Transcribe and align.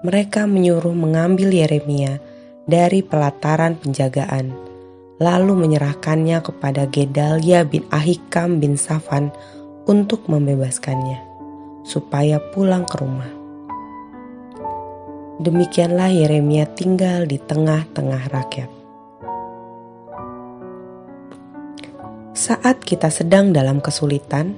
Mereka 0.00 0.48
menyuruh 0.48 0.96
mengambil 0.96 1.52
Yeremia 1.52 2.16
dari 2.64 3.04
pelataran 3.04 3.76
penjagaan, 3.76 4.56
lalu 5.20 5.52
menyerahkannya 5.52 6.40
kepada 6.40 6.88
Gedalia 6.88 7.60
bin 7.68 7.84
Ahikam 7.92 8.56
bin 8.56 8.80
Safan 8.80 9.28
untuk 9.84 10.24
membebaskannya, 10.32 11.20
supaya 11.84 12.40
pulang 12.56 12.88
ke 12.88 12.96
rumah. 13.04 13.45
Demikianlah 15.36 16.16
Yeremia 16.16 16.64
tinggal 16.64 17.28
di 17.28 17.36
tengah-tengah 17.36 18.32
rakyat. 18.32 18.70
Saat 22.32 22.80
kita 22.80 23.12
sedang 23.12 23.52
dalam 23.52 23.84
kesulitan, 23.84 24.56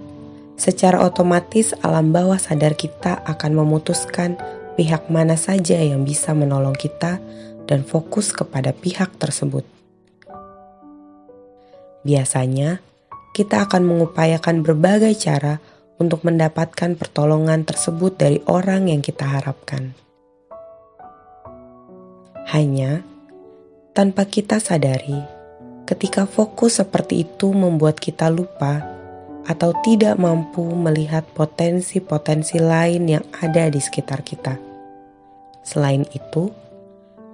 secara 0.54 1.02
otomatis 1.02 1.74
alam 1.82 2.14
bawah 2.14 2.38
sadar 2.38 2.78
kita 2.78 3.26
akan 3.26 3.58
memutuskan 3.58 4.38
pihak 4.78 5.10
mana 5.10 5.34
saja 5.34 5.82
yang 5.82 6.06
bisa 6.06 6.30
menolong 6.30 6.78
kita 6.78 7.18
dan 7.66 7.82
fokus 7.82 8.30
kepada 8.30 8.70
pihak 8.70 9.18
tersebut. 9.18 9.66
Biasanya, 12.06 12.78
kita 13.34 13.66
akan 13.66 13.82
mengupayakan 13.82 14.62
berbagai 14.62 15.18
cara 15.18 15.58
untuk 15.98 16.22
mendapatkan 16.22 16.94
pertolongan 16.94 17.66
tersebut 17.66 18.14
dari 18.14 18.38
orang 18.46 18.86
yang 18.86 19.02
kita 19.02 19.26
harapkan. 19.26 19.98
Hanya 22.48 23.04
tanpa 23.92 24.24
kita 24.24 24.56
sadari, 24.56 25.20
ketika 25.84 26.24
fokus 26.24 26.80
seperti 26.80 27.28
itu 27.28 27.52
membuat 27.52 28.00
kita 28.00 28.32
lupa 28.32 28.88
atau 29.44 29.76
tidak 29.84 30.16
mampu 30.16 30.64
melihat 30.64 31.28
potensi-potensi 31.36 32.56
lain 32.56 33.04
yang 33.04 33.24
ada 33.36 33.68
di 33.68 33.76
sekitar 33.76 34.24
kita. 34.24 34.56
Selain 35.60 36.08
itu, 36.16 36.48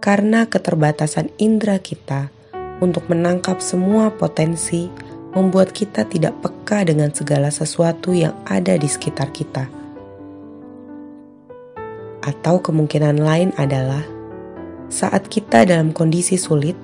karena 0.03 0.51
keterbatasan 0.51 1.31
indera 1.39 1.79
kita 1.79 2.35
untuk 2.83 3.07
menangkap 3.07 3.63
semua 3.63 4.11
potensi, 4.11 4.91
membuat 5.31 5.71
kita 5.71 6.11
tidak 6.11 6.35
peka 6.43 6.83
dengan 6.91 7.15
segala 7.15 7.55
sesuatu 7.55 8.11
yang 8.11 8.35
ada 8.51 8.75
di 8.75 8.91
sekitar 8.91 9.31
kita. 9.31 9.71
Atau 12.19 12.59
kemungkinan 12.67 13.23
lain 13.23 13.55
adalah 13.55 14.14
saat 14.95 15.27
kita 15.27 15.67
dalam 15.67 15.91
kondisi 15.91 16.39
sulit, 16.39 16.79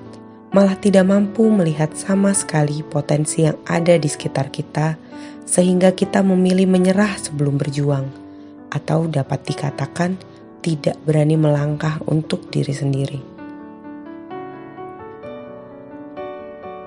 malah 0.51 0.75
tidak 0.75 1.07
mampu 1.07 1.47
melihat 1.47 1.95
sama 1.95 2.35
sekali 2.35 2.83
potensi 2.83 3.47
yang 3.47 3.55
ada 3.63 3.95
di 3.95 4.11
sekitar 4.11 4.51
kita, 4.51 4.99
sehingga 5.47 5.95
kita 5.95 6.19
memilih 6.19 6.67
menyerah 6.67 7.15
sebelum 7.15 7.55
berjuang, 7.55 8.11
atau 8.67 9.07
dapat 9.07 9.47
dikatakan 9.47 10.19
tidak 10.59 10.99
berani 11.07 11.39
melangkah 11.39 12.03
untuk 12.03 12.51
diri 12.51 12.75
sendiri. 12.75 13.19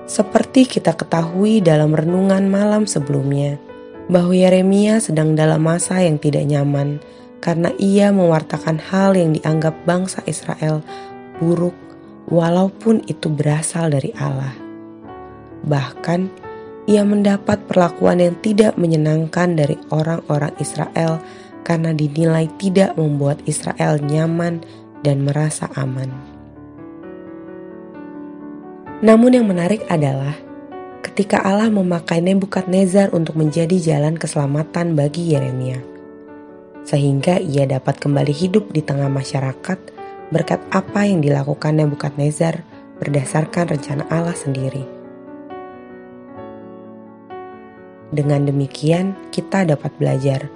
Seperti 0.05 0.69
kita 0.69 0.93
ketahui 0.93 1.57
dalam 1.65 1.97
renungan 1.97 2.45
malam 2.45 2.85
sebelumnya, 2.85 3.57
bahwa 4.05 4.37
Yeremia 4.37 5.01
sedang 5.01 5.33
dalam 5.33 5.65
masa 5.65 6.05
yang 6.05 6.21
tidak 6.21 6.45
nyaman 6.45 7.01
karena 7.41 7.73
ia 7.81 8.13
mewartakan 8.13 8.77
hal 8.77 9.17
yang 9.17 9.33
dianggap 9.33 9.73
bangsa 9.89 10.21
Israel 10.29 10.85
buruk 11.39 11.75
walaupun 12.29 13.05
itu 13.05 13.29
berasal 13.29 13.93
dari 13.93 14.11
Allah. 14.17 14.53
Bahkan, 15.65 16.45
ia 16.85 17.01
mendapat 17.01 17.65
perlakuan 17.65 18.21
yang 18.21 18.37
tidak 18.45 18.77
menyenangkan 18.77 19.57
dari 19.57 19.77
orang-orang 19.89 20.53
Israel 20.61 21.17
karena 21.65 21.97
dinilai 21.97 22.45
tidak 22.61 22.93
membuat 22.93 23.41
Israel 23.49 23.97
nyaman 23.97 24.61
dan 25.01 25.25
merasa 25.25 25.65
aman. 25.73 26.13
Namun 29.01 29.33
yang 29.33 29.49
menarik 29.49 29.81
adalah 29.89 30.37
ketika 31.01 31.41
Allah 31.41 31.69
memakai 31.73 32.21
Nebukadnezar 32.21 33.13
untuk 33.13 33.37
menjadi 33.37 33.77
jalan 33.77 34.17
keselamatan 34.17 34.93
bagi 34.93 35.33
Yeremia. 35.33 35.81
Sehingga 36.85 37.41
ia 37.41 37.65
dapat 37.65 37.97
kembali 37.97 38.33
hidup 38.33 38.69
di 38.69 38.85
tengah 38.85 39.09
masyarakat 39.09 39.94
berkat 40.33 40.61
apa 40.73 41.05
yang 41.05 41.21
dilakukan 41.21 41.77
Nebukadnezar 41.77 42.65
berdasarkan 42.97 43.75
rencana 43.75 44.03
Allah 44.09 44.33
sendiri. 44.33 44.85
Dengan 48.15 48.47
demikian, 48.47 49.17
kita 49.33 49.67
dapat 49.67 49.91
belajar 49.99 50.47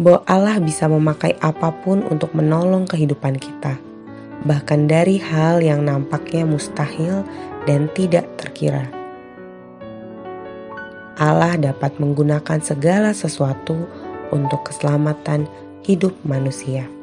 bahwa 0.00 0.24
Allah 0.24 0.56
bisa 0.64 0.88
memakai 0.88 1.36
apa 1.44 1.68
pun 1.84 2.00
untuk 2.08 2.32
menolong 2.32 2.88
kehidupan 2.88 3.36
kita, 3.36 3.76
bahkan 4.48 4.88
dari 4.88 5.20
hal 5.20 5.60
yang 5.60 5.84
nampaknya 5.84 6.48
mustahil 6.48 7.20
dan 7.68 7.92
tidak 7.92 8.24
terkira. 8.40 8.88
Allah 11.20 11.60
dapat 11.60 12.00
menggunakan 12.00 12.64
segala 12.64 13.12
sesuatu 13.12 13.76
untuk 14.32 14.64
keselamatan 14.72 15.44
hidup 15.84 16.16
manusia. 16.24 16.99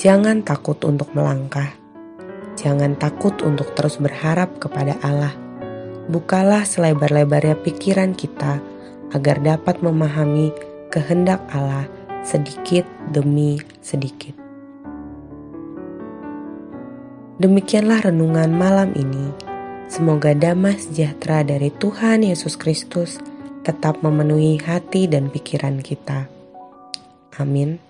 Jangan 0.00 0.40
takut 0.40 0.80
untuk 0.88 1.12
melangkah. 1.12 1.76
Jangan 2.56 2.96
takut 2.96 3.36
untuk 3.44 3.76
terus 3.76 4.00
berharap 4.00 4.56
kepada 4.56 4.96
Allah. 5.04 5.36
Bukalah 6.08 6.64
selebar-lebarnya 6.64 7.60
pikiran 7.60 8.16
kita 8.16 8.64
agar 9.12 9.44
dapat 9.44 9.84
memahami 9.84 10.56
kehendak 10.88 11.44
Allah 11.52 11.84
sedikit 12.24 12.88
demi 13.12 13.60
sedikit. 13.84 14.32
Demikianlah 17.36 18.08
renungan 18.08 18.56
malam 18.56 18.96
ini. 18.96 19.36
Semoga 19.92 20.32
damai 20.32 20.80
sejahtera 20.80 21.44
dari 21.44 21.68
Tuhan 21.68 22.24
Yesus 22.24 22.56
Kristus 22.56 23.20
tetap 23.68 24.00
memenuhi 24.00 24.64
hati 24.64 25.12
dan 25.12 25.28
pikiran 25.28 25.84
kita. 25.84 26.24
Amin. 27.36 27.89